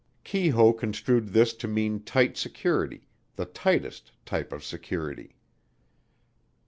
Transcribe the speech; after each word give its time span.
Keyhoe 0.23 0.73
construed 0.79 1.27
this 1.27 1.53
to 1.53 1.67
mean 1.67 1.99
tight 2.01 2.35
security, 2.35 3.07
the 3.35 3.45
tightest 3.45 4.11
type 4.25 4.51
of 4.51 4.63
security. 4.63 5.35